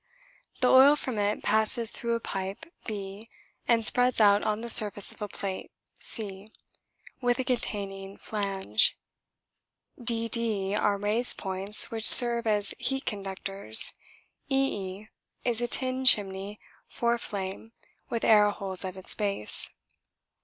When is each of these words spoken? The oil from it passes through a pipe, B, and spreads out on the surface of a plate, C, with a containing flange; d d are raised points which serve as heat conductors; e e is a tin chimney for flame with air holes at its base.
The 0.61 0.67
oil 0.67 0.95
from 0.95 1.19
it 1.19 1.43
passes 1.43 1.91
through 1.91 2.15
a 2.15 2.19
pipe, 2.19 2.65
B, 2.87 3.29
and 3.67 3.85
spreads 3.85 4.19
out 4.19 4.41
on 4.41 4.61
the 4.61 4.67
surface 4.69 5.11
of 5.11 5.21
a 5.21 5.27
plate, 5.27 5.69
C, 5.99 6.47
with 7.21 7.37
a 7.37 7.43
containing 7.43 8.17
flange; 8.17 8.97
d 10.03 10.27
d 10.27 10.73
are 10.73 10.97
raised 10.97 11.37
points 11.37 11.91
which 11.91 12.09
serve 12.09 12.47
as 12.47 12.73
heat 12.79 13.05
conductors; 13.05 13.93
e 14.49 14.73
e 14.75 15.07
is 15.47 15.61
a 15.61 15.67
tin 15.67 16.03
chimney 16.03 16.59
for 16.87 17.15
flame 17.19 17.71
with 18.09 18.23
air 18.23 18.49
holes 18.49 18.83
at 18.83 18.97
its 18.97 19.13
base. 19.13 19.69